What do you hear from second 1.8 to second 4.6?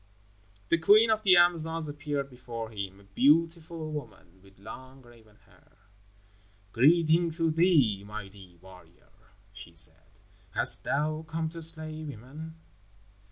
appeared before him, a beautiful woman, with